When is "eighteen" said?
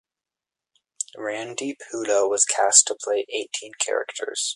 3.31-3.73